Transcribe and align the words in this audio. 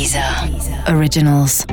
Deezer 0.00 0.24
Originals. 0.88 1.66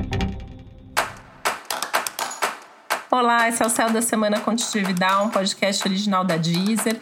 Olá, 3.09 3.47
esse 3.47 3.63
é 3.63 3.65
o 3.65 3.69
Céu 3.69 3.89
da 3.89 4.01
Semana 4.01 4.41
Contitividade, 4.41 5.27
um 5.27 5.29
podcast 5.29 5.87
original 5.87 6.25
da 6.25 6.35
Deezer. 6.35 6.99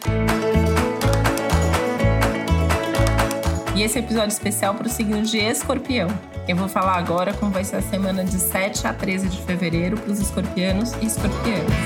E 3.74 3.82
esse 3.82 3.98
é 3.98 4.02
episódio 4.02 4.28
especial 4.28 4.76
para 4.76 4.86
o 4.86 4.88
signo 4.88 5.20
de 5.22 5.38
Escorpião. 5.38 6.06
Eu 6.46 6.54
vou 6.54 6.68
falar 6.68 6.96
agora 6.96 7.34
como 7.34 7.50
vai 7.50 7.64
ser 7.64 7.78
a 7.78 7.82
semana 7.82 8.22
de 8.22 8.38
7 8.38 8.86
a 8.86 8.94
13 8.94 9.28
de 9.28 9.42
fevereiro 9.42 9.96
para 9.96 10.12
os 10.12 10.20
escorpianos 10.20 10.92
e 11.02 11.06
escorpianas. 11.06 11.85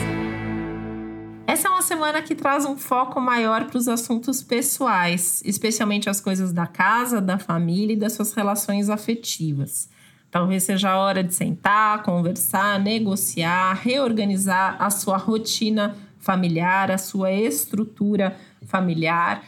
Semana 1.91 2.23
que 2.23 2.37
traz 2.37 2.65
um 2.65 2.77
foco 2.77 3.21
maior 3.21 3.65
para 3.65 3.77
os 3.77 3.89
assuntos 3.89 4.45
pessoais, 4.45 5.43
especialmente 5.45 6.09
as 6.09 6.21
coisas 6.21 6.53
da 6.53 6.65
casa, 6.65 7.21
da 7.21 7.37
família 7.37 7.95
e 7.95 7.97
das 7.97 8.13
suas 8.13 8.33
relações 8.33 8.89
afetivas. 8.89 9.91
Talvez 10.31 10.63
seja 10.63 10.91
a 10.91 10.99
hora 11.01 11.25
de 11.25 11.35
sentar, 11.35 12.05
conversar, 12.05 12.79
negociar, 12.79 13.75
reorganizar 13.75 14.77
a 14.79 14.89
sua 14.89 15.17
rotina 15.17 15.97
familiar, 16.21 16.93
a 16.93 16.97
sua 16.97 17.33
estrutura 17.33 18.37
familiar, 18.67 19.43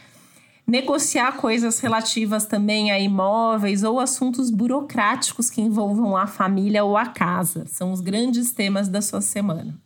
negociar 0.67 1.37
coisas 1.37 1.79
relativas 1.79 2.45
também 2.45 2.91
a 2.91 2.99
imóveis 2.99 3.85
ou 3.85 4.01
assuntos 4.01 4.51
burocráticos 4.51 5.49
que 5.49 5.61
envolvam 5.61 6.17
a 6.17 6.27
família 6.27 6.83
ou 6.83 6.97
a 6.97 7.05
casa. 7.05 7.65
São 7.67 7.93
os 7.93 8.01
grandes 8.01 8.51
temas 8.51 8.89
da 8.89 9.01
sua 9.01 9.21
semana. 9.21 9.81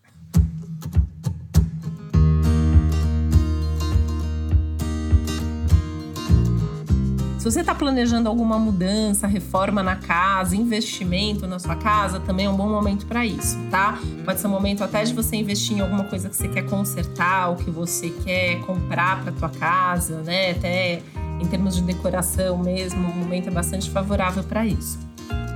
Se 7.48 7.54
você 7.54 7.60
está 7.62 7.74
planejando 7.74 8.28
alguma 8.28 8.60
mudança, 8.60 9.26
reforma 9.26 9.82
na 9.82 9.96
casa, 9.96 10.54
investimento 10.54 11.48
na 11.48 11.58
sua 11.60 11.78
casa, 11.78 12.20
também 12.20 12.46
é 12.46 12.50
um 12.50 12.58
bom 12.58 12.68
momento 12.68 13.06
para 13.06 13.26
isso, 13.26 13.58
tá? 13.72 13.98
Pode 14.26 14.42
ser 14.42 14.48
um 14.48 14.50
momento 14.50 14.84
até 14.84 15.02
de 15.06 15.14
você 15.14 15.38
investir 15.38 15.78
em 15.78 15.80
alguma 15.80 16.04
coisa 16.04 16.28
que 16.28 16.36
você 16.36 16.50
quer 16.50 16.64
consertar, 16.64 17.48
ou 17.48 17.56
que 17.56 17.72
você 17.72 18.10
quer 18.10 18.60
comprar 18.66 19.24
para 19.24 19.32
tua 19.32 19.48
casa, 19.48 20.22
né? 20.24 20.52
Até 20.52 21.02
em 21.40 21.48
termos 21.48 21.78
de 21.78 21.84
decoração 21.84 22.58
mesmo, 22.58 23.00
o 23.10 23.16
momento 23.16 23.48
é 23.48 23.52
bastante 23.52 23.90
favorável 23.90 24.44
para 24.44 24.66
isso. 24.66 25.00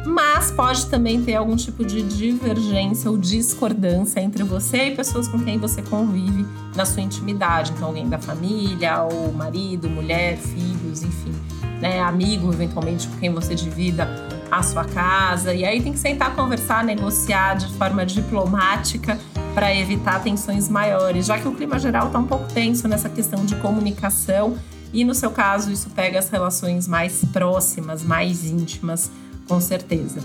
Mas 0.06 0.50
pode 0.50 0.86
também 0.86 1.22
ter 1.22 1.36
algum 1.36 1.58
tipo 1.58 1.84
de 1.84 2.03
divergência 2.03 3.12
ou 3.12 3.17
discordância 3.17 4.22
entre 4.22 4.44
você 4.44 4.88
e 4.88 4.95
pessoas 4.95 5.28
com 5.28 5.38
quem 5.44 5.58
você 5.58 5.81
convive 5.81 6.45
na 6.73 6.86
sua 6.86 7.02
intimidade. 7.02 7.73
Então, 7.75 7.89
alguém 7.89 8.08
da 8.08 8.17
família, 8.17 9.03
ou 9.03 9.34
marido, 9.34 9.89
mulher, 9.89 10.38
filhos, 10.38 11.03
enfim 11.03 11.34
né, 11.82 12.00
amigo, 12.00 12.54
eventualmente, 12.54 13.08
com 13.08 13.18
quem 13.18 13.34
você 13.34 13.56
divida 13.56 14.08
a 14.52 14.62
sua 14.62 14.86
casa. 14.86 15.54
E 15.54 15.66
aí 15.66 15.82
tem 15.82 15.92
que 15.92 16.00
sentar, 16.00 16.36
conversar, 16.36 16.84
negociar 16.84 17.56
de 17.56 17.68
forma 17.74 18.06
diplomática 18.06 19.18
para 19.56 19.76
evitar 19.76 20.22
tensões 20.22 20.70
maiores, 20.70 21.26
já 21.26 21.40
que 21.40 21.48
o 21.48 21.54
clima 21.54 21.80
geral 21.80 22.08
está 22.08 22.20
um 22.20 22.28
pouco 22.28 22.46
tenso 22.54 22.88
nessa 22.88 23.09
questão 23.09 23.44
de 23.44 23.56
comunicação. 23.56 24.56
E 24.94 25.04
no 25.04 25.16
seu 25.16 25.32
caso, 25.32 25.72
isso 25.72 25.90
pega 25.90 26.20
as 26.20 26.30
relações 26.30 26.88
mais 26.88 27.26
próximas, 27.26 28.04
mais 28.04 28.46
íntimas, 28.46 29.09
com 29.48 29.59
certeza. 29.59 30.22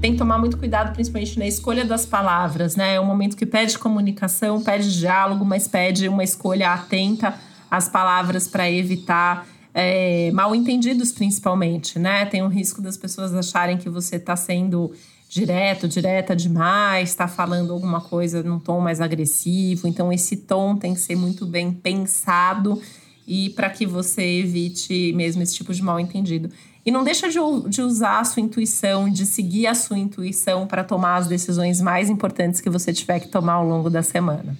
Tem 0.00 0.12
que 0.12 0.18
tomar 0.18 0.38
muito 0.38 0.56
cuidado, 0.56 0.92
principalmente 0.94 1.38
na 1.38 1.46
escolha 1.46 1.84
das 1.84 2.06
palavras, 2.06 2.76
né? 2.76 2.94
É 2.94 3.00
um 3.00 3.04
momento 3.04 3.36
que 3.36 3.44
pede 3.44 3.78
comunicação, 3.78 4.62
pede 4.62 4.98
diálogo, 4.98 5.44
mas 5.44 5.68
pede 5.68 6.08
uma 6.08 6.24
escolha 6.24 6.72
atenta 6.72 7.34
as 7.70 7.88
palavras 7.88 8.48
para 8.48 8.70
evitar 8.70 9.46
é, 9.72 10.30
mal 10.32 10.54
entendidos, 10.54 11.12
principalmente, 11.12 11.98
né? 11.98 12.26
Tem 12.26 12.42
um 12.42 12.48
risco 12.48 12.82
das 12.82 12.96
pessoas 12.96 13.34
acharem 13.34 13.78
que 13.78 13.88
você 13.88 14.16
está 14.16 14.34
sendo 14.34 14.92
direto, 15.28 15.86
direta 15.86 16.34
demais, 16.34 17.10
está 17.10 17.28
falando 17.28 17.72
alguma 17.72 18.00
coisa 18.00 18.42
num 18.42 18.58
tom 18.58 18.80
mais 18.80 19.00
agressivo. 19.00 19.86
Então, 19.86 20.12
esse 20.12 20.38
tom 20.38 20.76
tem 20.76 20.92
que 20.92 21.00
ser 21.00 21.14
muito 21.14 21.46
bem 21.46 21.70
pensado 21.72 22.82
e 23.26 23.50
para 23.50 23.70
que 23.70 23.86
você 23.86 24.22
evite 24.40 25.12
mesmo 25.12 25.40
esse 25.40 25.54
tipo 25.54 25.72
de 25.72 25.82
mal 25.82 26.00
entendido. 26.00 26.50
E 26.84 26.90
não 26.90 27.04
deixa 27.04 27.28
de, 27.28 27.38
de 27.68 27.80
usar 27.80 28.18
a 28.18 28.24
sua 28.24 28.42
intuição, 28.42 29.08
de 29.08 29.24
seguir 29.24 29.68
a 29.68 29.74
sua 29.74 29.98
intuição 29.98 30.66
para 30.66 30.82
tomar 30.82 31.16
as 31.16 31.28
decisões 31.28 31.80
mais 31.80 32.10
importantes 32.10 32.60
que 32.60 32.68
você 32.68 32.92
tiver 32.92 33.20
que 33.20 33.28
tomar 33.28 33.52
ao 33.52 33.66
longo 33.66 33.88
da 33.88 34.02
semana. 34.02 34.58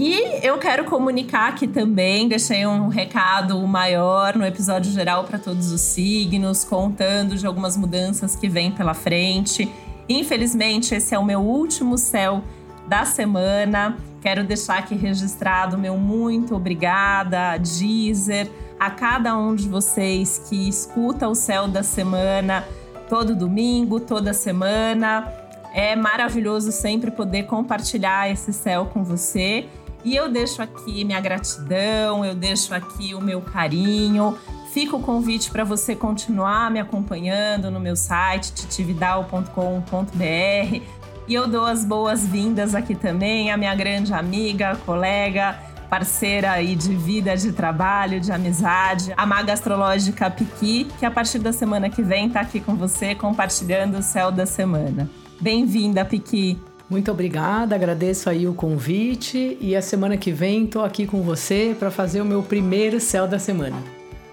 E 0.00 0.46
eu 0.46 0.56
quero 0.58 0.84
comunicar 0.84 1.48
aqui 1.48 1.66
também, 1.66 2.28
deixei 2.28 2.64
um 2.64 2.86
recado 2.86 3.58
maior 3.66 4.36
no 4.36 4.46
episódio 4.46 4.92
geral 4.92 5.24
para 5.24 5.40
todos 5.40 5.72
os 5.72 5.80
signos, 5.80 6.62
contando 6.62 7.36
de 7.36 7.44
algumas 7.44 7.76
mudanças 7.76 8.36
que 8.36 8.48
vêm 8.48 8.70
pela 8.70 8.94
frente. 8.94 9.68
Infelizmente, 10.08 10.94
esse 10.94 11.16
é 11.16 11.18
o 11.18 11.24
meu 11.24 11.40
último 11.40 11.98
céu 11.98 12.44
da 12.86 13.04
semana. 13.04 13.96
Quero 14.22 14.44
deixar 14.44 14.78
aqui 14.78 14.94
registrado 14.94 15.76
meu 15.76 15.96
muito 15.96 16.54
obrigada, 16.54 17.56
Deezer, 17.56 18.48
a 18.78 18.90
cada 18.90 19.36
um 19.36 19.52
de 19.52 19.68
vocês 19.68 20.46
que 20.48 20.68
escuta 20.68 21.26
o 21.26 21.34
céu 21.34 21.66
da 21.66 21.82
semana 21.82 22.64
todo 23.08 23.34
domingo, 23.34 23.98
toda 23.98 24.32
semana. 24.32 25.26
É 25.74 25.96
maravilhoso 25.96 26.70
sempre 26.70 27.10
poder 27.10 27.46
compartilhar 27.46 28.30
esse 28.30 28.52
céu 28.52 28.86
com 28.86 29.02
você. 29.02 29.66
E 30.04 30.14
eu 30.14 30.30
deixo 30.30 30.62
aqui 30.62 31.04
minha 31.04 31.20
gratidão, 31.20 32.24
eu 32.24 32.34
deixo 32.34 32.74
aqui 32.74 33.14
o 33.14 33.20
meu 33.20 33.40
carinho. 33.40 34.38
Fica 34.72 34.96
o 34.96 35.00
convite 35.00 35.50
para 35.50 35.64
você 35.64 35.96
continuar 35.96 36.70
me 36.70 36.78
acompanhando 36.78 37.70
no 37.70 37.80
meu 37.80 37.96
site 37.96 38.52
titividal.com.br. 38.52 40.82
E 41.26 41.34
eu 41.34 41.46
dou 41.46 41.66
as 41.66 41.84
boas-vindas 41.84 42.74
aqui 42.74 42.94
também 42.94 43.50
à 43.50 43.56
minha 43.56 43.74
grande 43.74 44.14
amiga, 44.14 44.76
colega, 44.86 45.58
parceira 45.88 46.52
aí 46.52 46.74
de 46.74 46.94
vida, 46.94 47.36
de 47.36 47.52
trabalho, 47.52 48.20
de 48.20 48.30
amizade, 48.30 49.12
a 49.16 49.26
maga 49.26 49.52
astrológica 49.52 50.30
Piqui, 50.30 50.86
que 50.98 51.04
a 51.04 51.10
partir 51.10 51.38
da 51.38 51.52
semana 51.52 51.90
que 51.90 52.02
vem 52.02 52.28
está 52.28 52.40
aqui 52.40 52.60
com 52.60 52.76
você 52.76 53.14
compartilhando 53.14 53.98
o 53.98 54.02
céu 54.02 54.30
da 54.30 54.46
semana. 54.46 55.10
Bem-vinda, 55.40 56.04
Piqui! 56.04 56.58
Muito 56.88 57.10
obrigada, 57.10 57.74
agradeço 57.74 58.30
aí 58.30 58.48
o 58.48 58.54
convite 58.54 59.58
e 59.60 59.76
a 59.76 59.82
semana 59.82 60.16
que 60.16 60.32
vem 60.32 60.64
estou 60.64 60.82
aqui 60.82 61.06
com 61.06 61.20
você 61.20 61.76
para 61.78 61.90
fazer 61.90 62.22
o 62.22 62.24
meu 62.24 62.42
primeiro 62.42 62.98
céu 62.98 63.28
da 63.28 63.38
semana. 63.38 63.76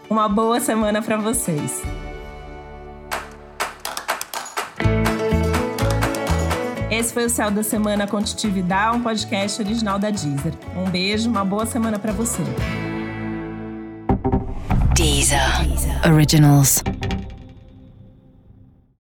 Uma 0.10 0.30
boa 0.30 0.60
semana 0.62 1.02
para 1.02 1.18
vocês. 1.18 1.82
Esse 6.90 7.14
foi 7.14 7.26
o 7.26 7.30
Céu 7.30 7.52
da 7.52 7.62
Semana 7.62 8.08
com 8.08 8.18
um 8.18 9.02
podcast 9.02 9.62
original 9.62 10.00
da 10.00 10.10
Deezer. 10.10 10.54
Um 10.78 10.90
beijo, 10.90 11.30
uma 11.30 11.44
boa 11.44 11.66
semana 11.66 12.00
para 12.00 12.14
você. 12.14 12.42
Deezer. 14.96 15.68
Deezer. 15.68 16.14
Originals. 16.14 16.82